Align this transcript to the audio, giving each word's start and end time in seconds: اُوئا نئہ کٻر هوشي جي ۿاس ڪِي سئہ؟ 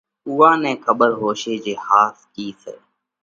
اُوئا 0.27 0.51
نئہ 0.61 0.73
کٻر 0.83 1.11
هوشي 1.21 1.55
جي 1.63 1.73
ۿاس 1.87 2.15
ڪِي 2.33 2.45
سئہ؟ 2.61 2.75